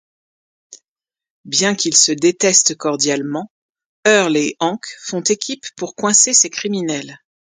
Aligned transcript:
Bien 1.45 1.75
qu'ils 1.75 1.95
se 1.95 2.11
détestent 2.11 2.75
cordialement, 2.75 3.51
Earl 4.03 4.35
et 4.35 4.55
Hank 4.59 4.83
font 4.99 5.21
équipe 5.21 5.67
pour 5.75 5.93
coincer 5.95 6.33
ces 6.33 6.49
criminels. 6.49 7.19